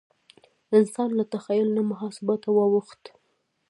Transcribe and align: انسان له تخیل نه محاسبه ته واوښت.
انسان 0.77 1.09
له 1.19 1.23
تخیل 1.33 1.67
نه 1.77 1.81
محاسبه 1.89 2.35
ته 2.43 2.49
واوښت. 2.57 3.01